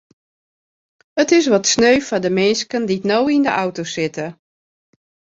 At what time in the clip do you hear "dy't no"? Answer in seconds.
2.89-3.19